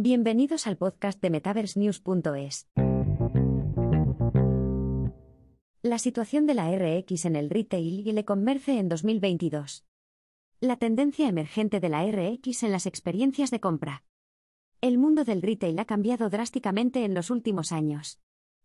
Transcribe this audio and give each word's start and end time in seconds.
Bienvenidos 0.00 0.68
al 0.68 0.76
podcast 0.76 1.20
de 1.20 1.28
MetaverseNews.es. 1.28 2.68
La 5.82 5.98
situación 5.98 6.46
de 6.46 6.54
la 6.54 6.70
RX 6.70 7.24
en 7.24 7.34
el 7.34 7.50
retail 7.50 8.06
y 8.06 8.10
el 8.10 8.18
e-commerce 8.18 8.78
en 8.78 8.88
2022. 8.88 9.84
La 10.60 10.76
tendencia 10.76 11.28
emergente 11.28 11.80
de 11.80 11.88
la 11.88 12.06
RX 12.06 12.62
en 12.62 12.70
las 12.70 12.86
experiencias 12.86 13.50
de 13.50 13.58
compra. 13.58 14.04
El 14.80 14.98
mundo 14.98 15.24
del 15.24 15.42
retail 15.42 15.76
ha 15.80 15.84
cambiado 15.84 16.30
drásticamente 16.30 17.04
en 17.04 17.12
los 17.12 17.28
últimos 17.30 17.72
años. 17.72 18.20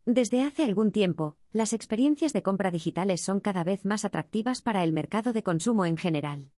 Desde 0.06 0.44
hace 0.44 0.64
algún 0.64 0.92
tiempo, 0.92 1.38
las 1.52 1.74
experiencias 1.74 2.34
de 2.34 2.44
compra 2.44 2.70
digitales 2.70 3.22
son 3.22 3.40
cada 3.40 3.64
vez 3.64 3.86
más 3.86 4.06
atractivas 4.06 4.62
para 4.62 4.84
el 4.84 4.94
mercado 4.94 5.34
de 5.34 5.42
consumo 5.42 5.88
en 5.88 5.98
general. 5.98 6.52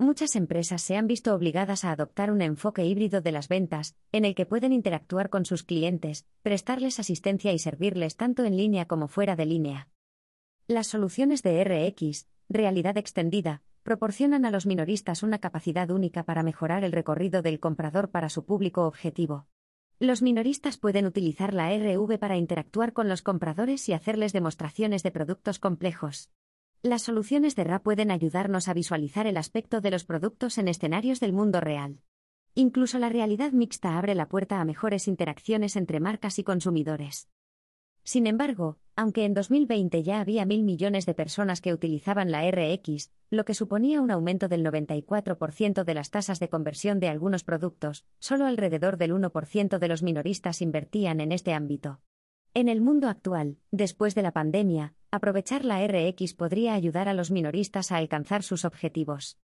Muchas 0.00 0.36
empresas 0.36 0.80
se 0.80 0.96
han 0.96 1.08
visto 1.08 1.34
obligadas 1.34 1.84
a 1.84 1.90
adoptar 1.90 2.30
un 2.30 2.40
enfoque 2.40 2.84
híbrido 2.84 3.20
de 3.20 3.32
las 3.32 3.48
ventas, 3.48 3.96
en 4.12 4.24
el 4.24 4.36
que 4.36 4.46
pueden 4.46 4.72
interactuar 4.72 5.28
con 5.28 5.44
sus 5.44 5.64
clientes, 5.64 6.24
prestarles 6.42 7.00
asistencia 7.00 7.52
y 7.52 7.58
servirles 7.58 8.16
tanto 8.16 8.44
en 8.44 8.56
línea 8.56 8.86
como 8.86 9.08
fuera 9.08 9.34
de 9.34 9.46
línea. 9.46 9.88
Las 10.68 10.86
soluciones 10.86 11.42
de 11.42 11.64
RX, 11.64 12.28
realidad 12.48 12.96
extendida, 12.96 13.62
proporcionan 13.82 14.44
a 14.44 14.52
los 14.52 14.66
minoristas 14.66 15.24
una 15.24 15.40
capacidad 15.40 15.90
única 15.90 16.22
para 16.22 16.44
mejorar 16.44 16.84
el 16.84 16.92
recorrido 16.92 17.42
del 17.42 17.58
comprador 17.58 18.10
para 18.12 18.28
su 18.28 18.44
público 18.44 18.86
objetivo. 18.86 19.48
Los 19.98 20.22
minoristas 20.22 20.78
pueden 20.78 21.06
utilizar 21.06 21.52
la 21.52 21.76
RV 21.76 22.20
para 22.20 22.36
interactuar 22.36 22.92
con 22.92 23.08
los 23.08 23.22
compradores 23.22 23.88
y 23.88 23.94
hacerles 23.94 24.32
demostraciones 24.32 25.02
de 25.02 25.10
productos 25.10 25.58
complejos. 25.58 26.30
Las 26.82 27.02
soluciones 27.02 27.56
de 27.56 27.64
RA 27.64 27.82
pueden 27.82 28.12
ayudarnos 28.12 28.68
a 28.68 28.74
visualizar 28.74 29.26
el 29.26 29.36
aspecto 29.36 29.80
de 29.80 29.90
los 29.90 30.04
productos 30.04 30.58
en 30.58 30.68
escenarios 30.68 31.18
del 31.18 31.32
mundo 31.32 31.60
real. 31.60 31.98
Incluso 32.54 33.00
la 33.00 33.08
realidad 33.08 33.50
mixta 33.50 33.98
abre 33.98 34.14
la 34.14 34.28
puerta 34.28 34.60
a 34.60 34.64
mejores 34.64 35.08
interacciones 35.08 35.74
entre 35.74 35.98
marcas 35.98 36.38
y 36.38 36.44
consumidores. 36.44 37.28
Sin 38.04 38.28
embargo, 38.28 38.78
aunque 38.94 39.24
en 39.24 39.34
2020 39.34 40.04
ya 40.04 40.20
había 40.20 40.46
mil 40.46 40.62
millones 40.62 41.04
de 41.04 41.14
personas 41.14 41.60
que 41.60 41.74
utilizaban 41.74 42.30
la 42.30 42.48
RX, 42.48 43.10
lo 43.28 43.44
que 43.44 43.54
suponía 43.54 44.00
un 44.00 44.12
aumento 44.12 44.46
del 44.46 44.64
94% 44.64 45.82
de 45.82 45.94
las 45.94 46.10
tasas 46.10 46.38
de 46.38 46.48
conversión 46.48 47.00
de 47.00 47.08
algunos 47.08 47.42
productos, 47.42 48.06
solo 48.20 48.46
alrededor 48.46 48.98
del 48.98 49.12
1% 49.12 49.78
de 49.78 49.88
los 49.88 50.04
minoristas 50.04 50.62
invertían 50.62 51.20
en 51.20 51.32
este 51.32 51.54
ámbito. 51.54 52.00
En 52.54 52.68
el 52.68 52.80
mundo 52.80 53.08
actual, 53.08 53.58
después 53.72 54.14
de 54.14 54.22
la 54.22 54.32
pandemia, 54.32 54.94
aprovechar 55.10 55.64
la 55.64 55.86
RX 55.86 56.34
podría 56.34 56.74
ayudar 56.74 57.08
a 57.08 57.14
los 57.14 57.30
minoristas 57.30 57.92
a 57.92 57.96
alcanzar 57.96 58.42
sus 58.42 58.64
objetivos. 58.64 59.38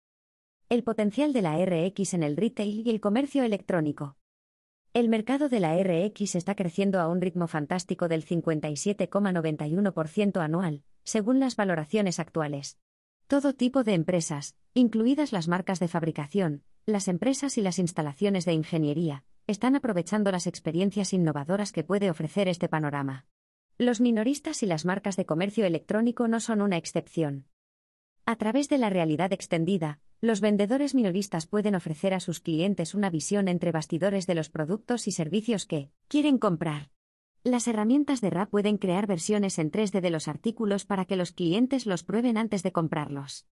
El 0.69 0.83
potencial 0.83 1.33
de 1.33 1.41
la 1.41 1.57
RX 1.63 2.13
en 2.13 2.23
el 2.23 2.37
retail 2.37 2.85
y 2.85 2.89
el 2.89 2.99
comercio 2.99 3.43
electrónico. 3.43 4.17
El 4.93 5.09
mercado 5.09 5.49
de 5.49 5.59
la 5.59 5.75
RX 5.75 6.35
está 6.35 6.55
creciendo 6.55 6.99
a 6.99 7.07
un 7.07 7.21
ritmo 7.21 7.47
fantástico 7.47 8.07
del 8.07 8.25
57,91% 8.25 10.39
anual, 10.39 10.83
según 11.03 11.39
las 11.39 11.55
valoraciones 11.55 12.19
actuales. 12.19 12.77
Todo 13.27 13.53
tipo 13.53 13.83
de 13.83 13.93
empresas, 13.93 14.55
incluidas 14.73 15.31
las 15.31 15.47
marcas 15.47 15.79
de 15.79 15.87
fabricación, 15.87 16.63
las 16.85 17.07
empresas 17.07 17.57
y 17.57 17.61
las 17.61 17.79
instalaciones 17.79 18.43
de 18.45 18.53
ingeniería, 18.53 19.23
están 19.47 19.75
aprovechando 19.75 20.31
las 20.31 20.47
experiencias 20.47 21.13
innovadoras 21.13 21.71
que 21.71 21.83
puede 21.83 22.09
ofrecer 22.09 22.47
este 22.47 22.69
panorama. 22.69 23.25
Los 23.79 24.01
minoristas 24.01 24.61
y 24.61 24.67
las 24.67 24.85
marcas 24.85 25.15
de 25.15 25.25
comercio 25.25 25.65
electrónico 25.65 26.27
no 26.27 26.39
son 26.39 26.61
una 26.61 26.77
excepción. 26.77 27.47
A 28.25 28.35
través 28.35 28.69
de 28.69 28.77
la 28.77 28.89
realidad 28.89 29.33
extendida, 29.33 29.99
los 30.21 30.41
vendedores 30.41 30.93
minoristas 30.93 31.47
pueden 31.47 31.73
ofrecer 31.75 32.13
a 32.13 32.19
sus 32.19 32.39
clientes 32.39 32.93
una 32.93 33.09
visión 33.09 33.47
entre 33.47 33.71
bastidores 33.71 34.27
de 34.27 34.35
los 34.35 34.49
productos 34.49 35.07
y 35.07 35.11
servicios 35.11 35.65
que 35.65 35.89
quieren 36.07 36.37
comprar. 36.37 36.91
Las 37.43 37.67
herramientas 37.67 38.21
de 38.21 38.29
RA 38.29 38.45
pueden 38.45 38.77
crear 38.77 39.07
versiones 39.07 39.59
en 39.59 39.71
3D 39.71 40.01
de 40.01 40.09
los 40.11 40.27
artículos 40.27 40.85
para 40.85 41.05
que 41.05 41.17
los 41.17 41.31
clientes 41.31 41.85
los 41.85 42.03
prueben 42.03 42.37
antes 42.37 42.63
de 42.63 42.71
comprarlos. 42.71 43.47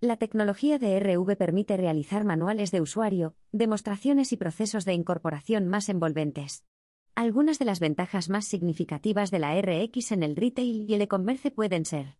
La 0.00 0.16
tecnología 0.16 0.78
de 0.78 0.98
RV 0.98 1.36
permite 1.36 1.76
realizar 1.76 2.24
manuales 2.24 2.70
de 2.70 2.80
usuario, 2.80 3.36
demostraciones 3.52 4.32
y 4.32 4.36
procesos 4.36 4.84
de 4.84 4.94
incorporación 4.94 5.68
más 5.68 5.88
envolventes. 5.88 6.64
Algunas 7.16 7.58
de 7.58 7.64
las 7.64 7.80
ventajas 7.80 8.28
más 8.28 8.44
significativas 8.44 9.30
de 9.30 9.38
la 9.38 9.58
RX 9.58 10.12
en 10.12 10.22
el 10.22 10.36
retail 10.36 10.84
y 10.86 10.92
el 10.92 11.00
e-commerce 11.00 11.50
pueden 11.50 11.86
ser 11.86 12.18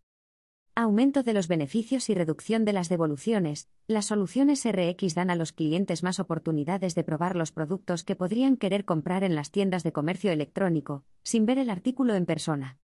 Aumento 0.73 1.21
de 1.21 1.33
los 1.33 1.47
beneficios 1.47 2.09
y 2.09 2.15
reducción 2.15 2.65
de 2.65 2.73
las 2.73 2.89
devoluciones. 2.89 3.69
Las 3.85 4.05
soluciones 4.05 4.65
RX 4.65 5.13
dan 5.13 5.29
a 5.29 5.35
los 5.35 5.51
clientes 5.51 6.01
más 6.01 6.19
oportunidades 6.19 6.95
de 6.95 7.03
probar 7.03 7.35
los 7.35 7.51
productos 7.51 8.03
que 8.03 8.15
podrían 8.15 8.57
querer 8.57 8.85
comprar 8.85 9.23
en 9.23 9.35
las 9.35 9.51
tiendas 9.51 9.83
de 9.83 9.91
comercio 9.91 10.31
electrónico, 10.31 11.05
sin 11.21 11.45
ver 11.45 11.59
el 11.59 11.69
artículo 11.69 12.15
en 12.15 12.25
persona. 12.25 12.79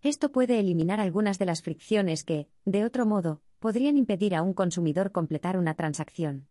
Esto 0.00 0.32
puede 0.32 0.58
eliminar 0.58 1.00
algunas 1.00 1.38
de 1.38 1.44
las 1.44 1.60
fricciones 1.60 2.24
que, 2.24 2.48
de 2.64 2.86
otro 2.86 3.04
modo, 3.04 3.42
podrían 3.58 3.98
impedir 3.98 4.34
a 4.34 4.40
un 4.40 4.54
consumidor 4.54 5.12
completar 5.12 5.58
una 5.58 5.74
transacción. 5.74 6.48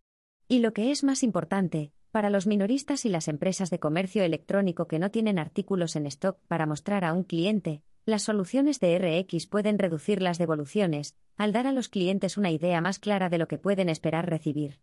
Y 0.48 0.60
lo 0.60 0.74
que 0.74 0.92
es 0.92 1.04
más 1.04 1.24
importante, 1.24 1.92
para 2.18 2.32
los 2.32 2.48
minoristas 2.48 3.06
y 3.06 3.10
las 3.10 3.28
empresas 3.28 3.70
de 3.70 3.78
comercio 3.78 4.24
electrónico 4.24 4.88
que 4.88 4.98
no 4.98 5.12
tienen 5.12 5.38
artículos 5.38 5.96
en 5.96 6.08
stock 6.08 6.40
para 6.48 6.66
mostrar 6.66 7.06
a 7.06 7.14
un 7.14 7.24
cliente, 7.24 7.84
las 8.08 8.24
soluciones 8.24 8.80
de 8.80 8.98
RX 8.98 9.46
pueden 9.46 9.78
reducir 9.78 10.24
las 10.24 10.40
devoluciones, 10.40 11.16
al 11.36 11.52
dar 11.52 11.68
a 11.68 11.72
los 11.72 11.90
clientes 11.90 12.36
una 12.36 12.50
idea 12.50 12.82
más 12.82 12.98
clara 12.98 13.30
de 13.30 13.38
lo 13.38 13.48
que 13.48 13.60
pueden 13.60 13.88
esperar 13.88 14.28
recibir. 14.28 14.80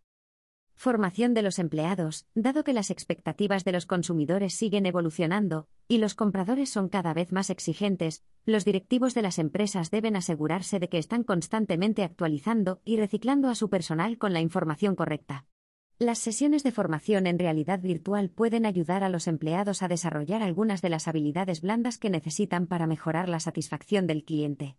Formación 0.75 1.33
de 1.33 1.41
los 1.41 1.59
empleados, 1.59 2.25
dado 2.35 2.63
que 2.63 2.71
las 2.71 2.89
expectativas 2.89 3.65
de 3.65 3.73
los 3.73 3.85
consumidores 3.85 4.53
siguen 4.53 4.85
evolucionando, 4.85 5.67
y 5.89 5.97
los 5.97 6.15
compradores 6.15 6.69
son 6.69 6.87
cada 6.87 7.13
vez 7.13 7.33
más 7.33 7.49
exigentes, 7.49 8.23
los 8.45 8.63
directivos 8.63 9.13
de 9.13 9.23
las 9.23 9.39
empresas 9.39 9.91
deben 9.91 10.15
asegurarse 10.15 10.79
de 10.79 10.87
que 10.87 10.99
están 10.99 11.25
constantemente 11.25 12.05
actualizando 12.05 12.79
y 12.85 12.95
reciclando 12.95 13.49
a 13.49 13.55
su 13.55 13.69
personal 13.69 14.17
con 14.17 14.31
la 14.31 14.39
información 14.39 14.95
correcta. 14.95 15.45
Las 15.97 16.19
sesiones 16.19 16.63
de 16.63 16.73
formación 16.73 17.25
en 17.25 17.39
realidad 17.39 17.79
virtual 17.79 18.29
pueden 18.29 18.65
ayudar 18.65 19.05
a 19.05 19.07
los 19.07 19.27
empleados 19.27 19.81
a 19.81 19.87
desarrollar 19.87 20.43
algunas 20.43 20.81
de 20.81 20.89
las 20.89 21.07
habilidades 21.07 21.61
blandas 21.61 21.97
que 21.97 22.09
necesitan 22.09 22.67
para 22.67 22.85
mejorar 22.85 23.29
la 23.29 23.39
satisfacción 23.39 24.05
del 24.05 24.25
cliente. 24.25 24.75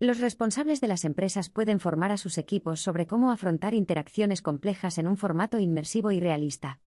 Los 0.00 0.20
responsables 0.20 0.80
de 0.80 0.88
las 0.88 1.04
empresas 1.04 1.50
pueden 1.50 1.80
formar 1.80 2.12
a 2.12 2.16
sus 2.16 2.38
equipos 2.38 2.80
sobre 2.80 3.06
cómo 3.06 3.30
afrontar 3.30 3.74
interacciones 3.74 4.40
complejas 4.40 4.96
en 4.96 5.06
un 5.06 5.18
formato 5.18 5.58
inmersivo 5.58 6.12
y 6.12 6.20
realista. 6.20 6.80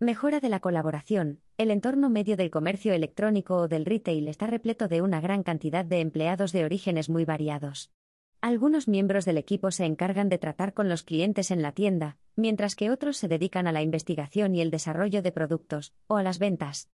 Mejora 0.00 0.40
de 0.40 0.48
la 0.48 0.58
colaboración. 0.58 1.40
El 1.58 1.70
entorno 1.70 2.10
medio 2.10 2.36
del 2.36 2.50
comercio 2.50 2.92
electrónico 2.92 3.54
o 3.54 3.68
del 3.68 3.84
retail 3.84 4.26
está 4.26 4.48
repleto 4.48 4.88
de 4.88 5.02
una 5.02 5.20
gran 5.20 5.44
cantidad 5.44 5.84
de 5.84 6.00
empleados 6.00 6.50
de 6.50 6.64
orígenes 6.64 7.08
muy 7.08 7.24
variados. 7.24 7.92
Algunos 8.40 8.86
miembros 8.86 9.24
del 9.24 9.38
equipo 9.38 9.70
se 9.70 9.84
encargan 9.84 10.28
de 10.28 10.38
tratar 10.38 10.74
con 10.74 10.88
los 10.88 11.02
clientes 11.02 11.50
en 11.50 11.62
la 11.62 11.72
tienda, 11.72 12.18
mientras 12.36 12.76
que 12.76 12.90
otros 12.90 13.16
se 13.16 13.28
dedican 13.28 13.66
a 13.66 13.72
la 13.72 13.82
investigación 13.82 14.54
y 14.54 14.60
el 14.60 14.70
desarrollo 14.70 15.22
de 15.22 15.32
productos, 15.32 15.94
o 16.06 16.16
a 16.16 16.22
las 16.22 16.38
ventas. 16.38 16.88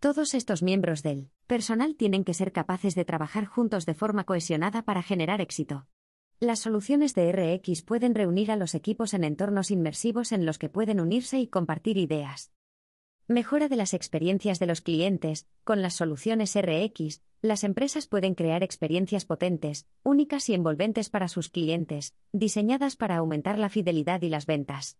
Todos 0.00 0.34
estos 0.34 0.62
miembros 0.62 1.02
del 1.02 1.30
personal 1.46 1.96
tienen 1.96 2.24
que 2.24 2.34
ser 2.34 2.52
capaces 2.52 2.94
de 2.94 3.04
trabajar 3.04 3.46
juntos 3.46 3.86
de 3.86 3.94
forma 3.94 4.24
cohesionada 4.24 4.82
para 4.82 5.02
generar 5.02 5.40
éxito. 5.40 5.86
Las 6.40 6.60
soluciones 6.60 7.14
de 7.14 7.32
RX 7.32 7.82
pueden 7.82 8.14
reunir 8.14 8.52
a 8.52 8.56
los 8.56 8.76
equipos 8.76 9.12
en 9.12 9.24
entornos 9.24 9.72
inmersivos 9.72 10.30
en 10.30 10.46
los 10.46 10.58
que 10.58 10.68
pueden 10.68 11.00
unirse 11.00 11.40
y 11.40 11.48
compartir 11.48 11.96
ideas. 11.96 12.52
Mejora 13.30 13.68
de 13.68 13.76
las 13.76 13.92
experiencias 13.92 14.58
de 14.58 14.64
los 14.64 14.80
clientes. 14.80 15.46
Con 15.62 15.82
las 15.82 15.92
soluciones 15.92 16.56
RX, 16.58 17.20
las 17.42 17.62
empresas 17.62 18.06
pueden 18.06 18.34
crear 18.34 18.62
experiencias 18.62 19.26
potentes, 19.26 19.86
únicas 20.02 20.48
y 20.48 20.54
envolventes 20.54 21.10
para 21.10 21.28
sus 21.28 21.50
clientes, 21.50 22.14
diseñadas 22.32 22.96
para 22.96 23.18
aumentar 23.18 23.58
la 23.58 23.68
fidelidad 23.68 24.22
y 24.22 24.30
las 24.30 24.46
ventas. 24.46 24.96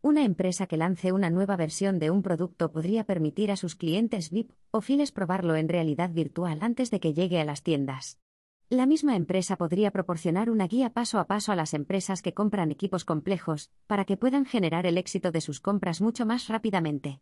Una 0.00 0.22
empresa 0.22 0.68
que 0.68 0.76
lance 0.76 1.10
una 1.10 1.28
nueva 1.28 1.56
versión 1.56 1.98
de 1.98 2.12
un 2.12 2.22
producto 2.22 2.70
podría 2.70 3.02
permitir 3.02 3.50
a 3.50 3.56
sus 3.56 3.74
clientes 3.74 4.30
VIP 4.30 4.52
o 4.70 4.80
files 4.80 5.10
probarlo 5.10 5.56
en 5.56 5.68
realidad 5.68 6.10
virtual 6.10 6.58
antes 6.60 6.88
de 6.92 7.00
que 7.00 7.14
llegue 7.14 7.40
a 7.40 7.44
las 7.44 7.64
tiendas. 7.64 8.20
La 8.68 8.86
misma 8.86 9.16
empresa 9.16 9.56
podría 9.56 9.90
proporcionar 9.90 10.50
una 10.50 10.68
guía 10.68 10.90
paso 10.90 11.18
a 11.18 11.26
paso 11.26 11.50
a 11.50 11.56
las 11.56 11.74
empresas 11.74 12.22
que 12.22 12.32
compran 12.32 12.70
equipos 12.70 13.04
complejos, 13.04 13.72
para 13.88 14.04
que 14.04 14.16
puedan 14.16 14.44
generar 14.44 14.86
el 14.86 14.98
éxito 14.98 15.32
de 15.32 15.40
sus 15.40 15.58
compras 15.58 16.00
mucho 16.00 16.24
más 16.24 16.46
rápidamente. 16.46 17.20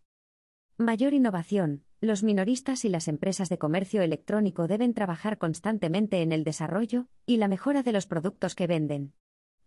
Mayor 0.80 1.12
innovación. 1.12 1.84
Los 2.00 2.22
minoristas 2.22 2.86
y 2.86 2.88
las 2.88 3.06
empresas 3.06 3.50
de 3.50 3.58
comercio 3.58 4.00
electrónico 4.00 4.66
deben 4.66 4.94
trabajar 4.94 5.36
constantemente 5.36 6.22
en 6.22 6.32
el 6.32 6.42
desarrollo 6.42 7.06
y 7.26 7.36
la 7.36 7.48
mejora 7.48 7.82
de 7.82 7.92
los 7.92 8.06
productos 8.06 8.54
que 8.54 8.66
venden. 8.66 9.12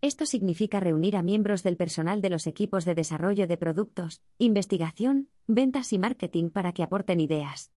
Esto 0.00 0.26
significa 0.26 0.80
reunir 0.80 1.16
a 1.16 1.22
miembros 1.22 1.62
del 1.62 1.76
personal 1.76 2.20
de 2.20 2.30
los 2.30 2.48
equipos 2.48 2.84
de 2.84 2.96
desarrollo 2.96 3.46
de 3.46 3.56
productos, 3.56 4.22
investigación, 4.38 5.28
ventas 5.46 5.92
y 5.92 6.00
marketing 6.00 6.50
para 6.50 6.72
que 6.72 6.82
aporten 6.82 7.20
ideas. 7.20 7.70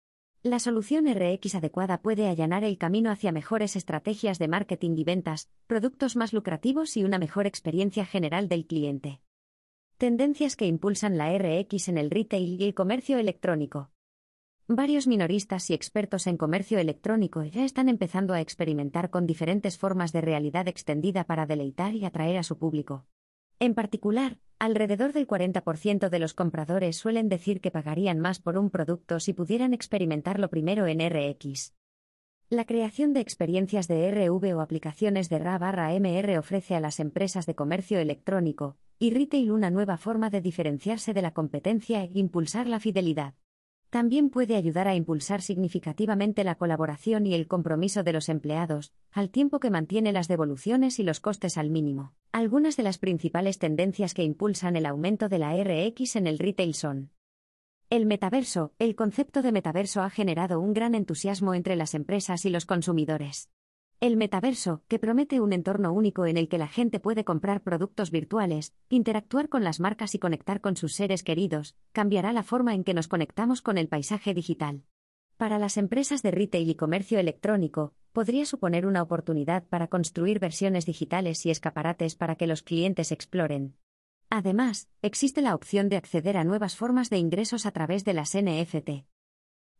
La 0.44 0.60
solución 0.60 1.12
RX 1.12 1.56
adecuada 1.56 2.02
puede 2.02 2.28
allanar 2.28 2.62
el 2.62 2.78
camino 2.78 3.10
hacia 3.10 3.32
mejores 3.32 3.74
estrategias 3.74 4.38
de 4.38 4.46
marketing 4.46 4.94
y 4.96 5.02
ventas, 5.02 5.50
productos 5.66 6.14
más 6.14 6.32
lucrativos 6.34 6.96
y 6.96 7.02
una 7.02 7.18
mejor 7.18 7.48
experiencia 7.48 8.06
general 8.06 8.48
del 8.48 8.64
cliente. 8.64 9.23
Tendencias 9.96 10.56
que 10.56 10.66
impulsan 10.66 11.16
la 11.16 11.38
RX 11.38 11.88
en 11.88 11.98
el 11.98 12.10
retail 12.10 12.60
y 12.60 12.64
el 12.64 12.74
comercio 12.74 13.16
electrónico. 13.16 13.90
Varios 14.66 15.06
minoristas 15.06 15.70
y 15.70 15.74
expertos 15.74 16.26
en 16.26 16.36
comercio 16.36 16.80
electrónico 16.80 17.44
ya 17.44 17.64
están 17.64 17.88
empezando 17.88 18.34
a 18.34 18.40
experimentar 18.40 19.10
con 19.10 19.24
diferentes 19.24 19.78
formas 19.78 20.10
de 20.10 20.20
realidad 20.20 20.66
extendida 20.66 21.22
para 21.22 21.46
deleitar 21.46 21.94
y 21.94 22.04
atraer 22.04 22.38
a 22.38 22.42
su 22.42 22.58
público. 22.58 23.06
En 23.60 23.74
particular, 23.74 24.38
alrededor 24.58 25.12
del 25.12 25.28
40% 25.28 26.08
de 26.08 26.18
los 26.18 26.34
compradores 26.34 26.96
suelen 26.96 27.28
decir 27.28 27.60
que 27.60 27.70
pagarían 27.70 28.18
más 28.18 28.40
por 28.40 28.58
un 28.58 28.70
producto 28.70 29.20
si 29.20 29.32
pudieran 29.32 29.72
experimentarlo 29.74 30.50
primero 30.50 30.88
en 30.88 31.08
RX. 31.08 31.72
La 32.50 32.64
creación 32.64 33.12
de 33.12 33.20
experiencias 33.20 33.86
de 33.86 34.10
RV 34.10 34.56
o 34.56 34.60
aplicaciones 34.60 35.28
de 35.28 35.38
RA/MR 35.38 36.36
ofrece 36.36 36.74
a 36.74 36.80
las 36.80 36.98
empresas 36.98 37.46
de 37.46 37.54
comercio 37.54 38.00
electrónico 38.00 38.76
y 38.98 39.10
retail 39.10 39.50
una 39.50 39.70
nueva 39.70 39.96
forma 39.96 40.30
de 40.30 40.40
diferenciarse 40.40 41.12
de 41.12 41.22
la 41.22 41.32
competencia 41.32 42.04
e 42.04 42.10
impulsar 42.14 42.66
la 42.66 42.80
fidelidad. 42.80 43.34
También 43.90 44.28
puede 44.28 44.56
ayudar 44.56 44.88
a 44.88 44.96
impulsar 44.96 45.40
significativamente 45.40 46.42
la 46.42 46.56
colaboración 46.56 47.26
y 47.26 47.34
el 47.34 47.46
compromiso 47.46 48.02
de 48.02 48.12
los 48.12 48.28
empleados, 48.28 48.92
al 49.12 49.30
tiempo 49.30 49.60
que 49.60 49.70
mantiene 49.70 50.12
las 50.12 50.26
devoluciones 50.26 50.98
y 50.98 51.04
los 51.04 51.20
costes 51.20 51.56
al 51.56 51.70
mínimo. 51.70 52.12
Algunas 52.32 52.76
de 52.76 52.82
las 52.82 52.98
principales 52.98 53.58
tendencias 53.58 54.12
que 54.12 54.24
impulsan 54.24 54.74
el 54.74 54.86
aumento 54.86 55.28
de 55.28 55.38
la 55.38 55.54
RX 55.54 56.16
en 56.16 56.26
el 56.26 56.40
retail 56.40 56.74
son 56.74 57.10
el 57.88 58.06
metaverso. 58.06 58.72
El 58.80 58.96
concepto 58.96 59.42
de 59.42 59.52
metaverso 59.52 60.02
ha 60.02 60.10
generado 60.10 60.58
un 60.58 60.72
gran 60.72 60.96
entusiasmo 60.96 61.54
entre 61.54 61.76
las 61.76 61.94
empresas 61.94 62.44
y 62.44 62.50
los 62.50 62.66
consumidores. 62.66 63.48
El 64.04 64.18
metaverso, 64.18 64.82
que 64.86 64.98
promete 64.98 65.40
un 65.40 65.54
entorno 65.54 65.90
único 65.90 66.26
en 66.26 66.36
el 66.36 66.46
que 66.46 66.58
la 66.58 66.68
gente 66.68 67.00
puede 67.00 67.24
comprar 67.24 67.62
productos 67.62 68.10
virtuales, 68.10 68.74
interactuar 68.90 69.48
con 69.48 69.64
las 69.64 69.80
marcas 69.80 70.14
y 70.14 70.18
conectar 70.18 70.60
con 70.60 70.76
sus 70.76 70.92
seres 70.92 71.22
queridos, 71.22 71.74
cambiará 71.92 72.34
la 72.34 72.42
forma 72.42 72.74
en 72.74 72.84
que 72.84 72.92
nos 72.92 73.08
conectamos 73.08 73.62
con 73.62 73.78
el 73.78 73.88
paisaje 73.88 74.34
digital. 74.34 74.82
Para 75.38 75.58
las 75.58 75.78
empresas 75.78 76.20
de 76.20 76.32
retail 76.32 76.68
y 76.68 76.74
comercio 76.74 77.18
electrónico, 77.18 77.94
podría 78.12 78.44
suponer 78.44 78.84
una 78.86 79.00
oportunidad 79.00 79.64
para 79.68 79.86
construir 79.88 80.38
versiones 80.38 80.84
digitales 80.84 81.46
y 81.46 81.50
escaparates 81.50 82.14
para 82.14 82.36
que 82.36 82.46
los 82.46 82.62
clientes 82.62 83.10
exploren. 83.10 83.74
Además, 84.28 84.86
existe 85.00 85.40
la 85.40 85.54
opción 85.54 85.88
de 85.88 85.96
acceder 85.96 86.36
a 86.36 86.44
nuevas 86.44 86.76
formas 86.76 87.08
de 87.08 87.16
ingresos 87.16 87.64
a 87.64 87.70
través 87.70 88.04
de 88.04 88.12
las 88.12 88.36
NFT. 88.36 89.06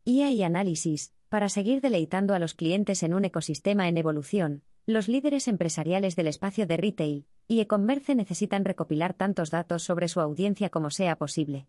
IA 0.03 0.31
y 0.31 0.41
análisis, 0.41 1.14
para 1.29 1.49
seguir 1.49 1.81
deleitando 1.81 2.33
a 2.33 2.39
los 2.39 2.53
clientes 2.53 3.03
en 3.03 3.13
un 3.13 3.25
ecosistema 3.25 3.87
en 3.87 3.97
evolución, 3.97 4.63
los 4.85 5.07
líderes 5.07 5.47
empresariales 5.47 6.15
del 6.15 6.27
espacio 6.27 6.67
de 6.67 6.77
retail 6.77 7.25
y 7.47 7.59
e-commerce 7.59 8.15
necesitan 8.15 8.65
recopilar 8.65 9.13
tantos 9.13 9.49
datos 9.49 9.83
sobre 9.83 10.07
su 10.07 10.19
audiencia 10.19 10.69
como 10.69 10.89
sea 10.89 11.15
posible. 11.15 11.67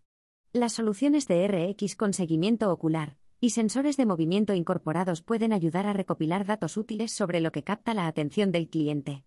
Las 0.53 0.73
soluciones 0.73 1.27
de 1.27 1.47
RX 1.47 1.95
con 1.95 2.13
seguimiento 2.13 2.71
ocular 2.71 3.17
y 3.39 3.51
sensores 3.51 3.97
de 3.97 4.05
movimiento 4.05 4.53
incorporados 4.53 5.21
pueden 5.21 5.53
ayudar 5.53 5.85
a 5.85 5.93
recopilar 5.93 6.45
datos 6.45 6.77
útiles 6.77 7.11
sobre 7.11 7.41
lo 7.41 7.51
que 7.51 7.63
capta 7.63 7.93
la 7.93 8.07
atención 8.07 8.51
del 8.51 8.69
cliente. 8.69 9.23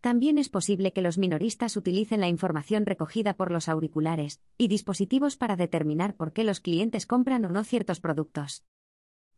También 0.00 0.38
es 0.38 0.48
posible 0.48 0.92
que 0.92 1.02
los 1.02 1.16
minoristas 1.16 1.76
utilicen 1.76 2.20
la 2.20 2.28
información 2.28 2.86
recogida 2.86 3.34
por 3.34 3.52
los 3.52 3.68
auriculares 3.68 4.40
y 4.58 4.66
dispositivos 4.66 5.36
para 5.36 5.54
determinar 5.54 6.16
por 6.16 6.32
qué 6.32 6.42
los 6.42 6.58
clientes 6.58 7.06
compran 7.06 7.44
o 7.44 7.50
no 7.50 7.62
ciertos 7.62 8.00
productos. 8.00 8.64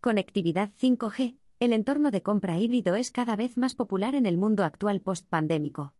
Conectividad 0.04 0.70
5G. 0.78 1.38
El 1.60 1.72
entorno 1.72 2.10
de 2.10 2.22
compra 2.22 2.58
híbrido 2.58 2.94
es 2.94 3.10
cada 3.10 3.36
vez 3.36 3.56
más 3.56 3.74
popular 3.74 4.14
en 4.14 4.26
el 4.26 4.36
mundo 4.36 4.62
actual 4.62 5.00
post-pandémico. 5.00 5.94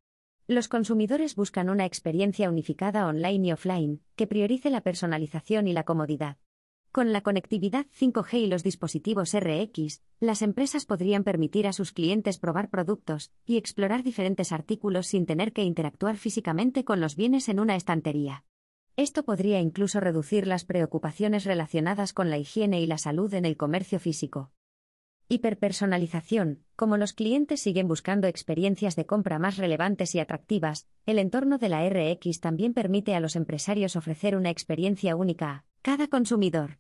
Los 0.46 0.68
consumidores 0.68 1.36
buscan 1.36 1.70
una 1.70 1.86
experiencia 1.86 2.50
unificada 2.50 3.06
online 3.06 3.48
y 3.48 3.52
offline, 3.52 4.02
que 4.14 4.26
priorice 4.26 4.68
la 4.68 4.82
personalización 4.82 5.68
y 5.68 5.72
la 5.72 5.84
comodidad. 5.84 6.36
Con 6.92 7.14
la 7.14 7.22
conectividad 7.22 7.86
5G 7.98 8.40
y 8.40 8.46
los 8.46 8.62
dispositivos 8.62 9.34
RX, 9.34 10.02
las 10.20 10.42
empresas 10.42 10.84
podrían 10.84 11.24
permitir 11.24 11.66
a 11.66 11.72
sus 11.72 11.92
clientes 11.92 12.38
probar 12.38 12.68
productos 12.68 13.32
y 13.46 13.56
explorar 13.56 14.02
diferentes 14.02 14.52
artículos 14.52 15.06
sin 15.06 15.24
tener 15.24 15.54
que 15.54 15.62
interactuar 15.62 16.18
físicamente 16.18 16.84
con 16.84 17.00
los 17.00 17.16
bienes 17.16 17.48
en 17.48 17.58
una 17.58 17.74
estantería. 17.74 18.44
Esto 18.96 19.25
podría 19.25 19.58
incluso 19.58 19.99
reducir 19.99 20.46
las 20.46 20.64
preocupaciones 20.64 21.44
relacionadas 21.44 22.12
con 22.12 22.31
la 22.31 22.38
higiene 22.38 22.81
y 22.81 22.87
la 22.87 22.96
salud 22.96 23.35
en 23.35 23.44
el 23.44 23.56
comercio 23.56 23.99
físico. 23.99 24.52
Hiperpersonalización. 25.29 26.62
Como 26.76 26.96
los 26.96 27.12
clientes 27.12 27.61
siguen 27.61 27.88
buscando 27.88 28.29
experiencias 28.29 28.94
de 28.94 29.05
compra 29.05 29.41
más 29.41 29.56
relevantes 29.56 30.14
y 30.14 30.20
atractivas, 30.20 30.87
el 31.06 31.19
entorno 31.19 31.58
de 31.58 31.70
la 31.70 31.88
RX 31.88 32.38
también 32.38 32.73
permite 32.73 33.17
a 33.17 33.20
los 33.20 33.35
empresarios 33.35 33.96
ofrecer 33.96 34.37
una 34.37 34.50
experiencia 34.50 35.17
única 35.17 35.50
a 35.50 35.64
cada 35.82 36.06
consumidor. 36.06 36.79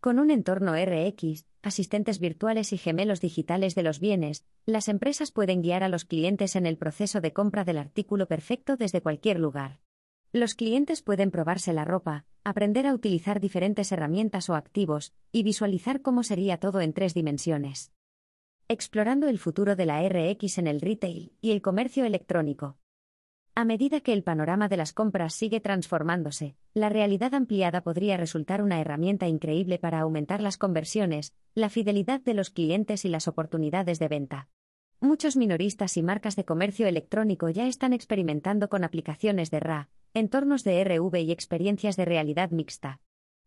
Con 0.00 0.18
un 0.18 0.30
entorno 0.30 0.74
RX, 0.74 1.46
asistentes 1.62 2.18
virtuales 2.18 2.74
y 2.74 2.78
gemelos 2.78 3.22
digitales 3.22 3.74
de 3.74 3.84
los 3.84 4.00
bienes, 4.00 4.44
las 4.66 4.88
empresas 4.88 5.32
pueden 5.32 5.62
guiar 5.62 5.82
a 5.82 5.88
los 5.88 6.04
clientes 6.04 6.56
en 6.56 6.66
el 6.66 6.76
proceso 6.76 7.22
de 7.22 7.32
compra 7.32 7.64
del 7.64 7.78
artículo 7.78 8.26
perfecto 8.26 8.76
desde 8.76 9.00
cualquier 9.00 9.40
lugar. 9.40 9.83
Los 10.34 10.56
clientes 10.56 11.00
pueden 11.00 11.30
probarse 11.30 11.72
la 11.72 11.84
ropa, 11.84 12.24
aprender 12.42 12.88
a 12.88 12.92
utilizar 12.92 13.38
diferentes 13.38 13.92
herramientas 13.92 14.50
o 14.50 14.56
activos, 14.56 15.12
y 15.30 15.44
visualizar 15.44 16.02
cómo 16.02 16.24
sería 16.24 16.58
todo 16.58 16.80
en 16.80 16.92
tres 16.92 17.14
dimensiones. 17.14 17.92
Explorando 18.66 19.28
el 19.28 19.38
futuro 19.38 19.76
de 19.76 19.86
la 19.86 20.02
RX 20.02 20.58
en 20.58 20.66
el 20.66 20.80
retail 20.80 21.32
y 21.40 21.52
el 21.52 21.62
comercio 21.62 22.04
electrónico. 22.04 22.78
A 23.54 23.64
medida 23.64 24.00
que 24.00 24.12
el 24.12 24.24
panorama 24.24 24.66
de 24.66 24.76
las 24.76 24.92
compras 24.92 25.34
sigue 25.34 25.60
transformándose, 25.60 26.56
la 26.72 26.88
realidad 26.88 27.32
ampliada 27.32 27.82
podría 27.84 28.16
resultar 28.16 28.60
una 28.60 28.80
herramienta 28.80 29.28
increíble 29.28 29.78
para 29.78 30.00
aumentar 30.00 30.42
las 30.42 30.58
conversiones, 30.58 31.32
la 31.54 31.70
fidelidad 31.70 32.20
de 32.20 32.34
los 32.34 32.50
clientes 32.50 33.04
y 33.04 33.08
las 33.08 33.28
oportunidades 33.28 34.00
de 34.00 34.08
venta. 34.08 34.48
Muchos 34.98 35.36
minoristas 35.36 35.96
y 35.96 36.02
marcas 36.02 36.34
de 36.34 36.44
comercio 36.44 36.88
electrónico 36.88 37.50
ya 37.50 37.68
están 37.68 37.92
experimentando 37.92 38.68
con 38.68 38.82
aplicaciones 38.82 39.52
de 39.52 39.60
RA, 39.60 39.90
entornos 40.14 40.62
de 40.62 40.82
RV 40.84 41.16
y 41.22 41.32
experiencias 41.32 41.96
de 41.96 42.04
realidad 42.04 42.50
mixta. 42.50 43.00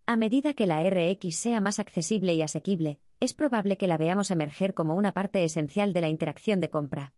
A 0.06 0.18
medida 0.18 0.54
que 0.54 0.68
la 0.68 0.84
RX 0.84 1.36
sea 1.36 1.62
más 1.62 1.80
accesible 1.80 2.34
y 2.34 2.42
asequible, 2.42 3.00
es 3.22 3.34
probable 3.34 3.78
que 3.78 3.88
la 3.88 3.98
veamos 3.98 4.32
emerger 4.32 4.74
como 4.74 4.96
una 4.96 5.14
parte 5.14 5.44
esencial 5.44 5.94
de 5.94 6.02
la 6.02 6.10
interacción 6.10 6.60
de 6.60 6.70
compra. 6.70 7.14